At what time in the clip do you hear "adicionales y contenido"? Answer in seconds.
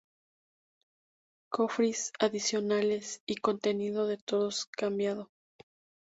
2.17-4.07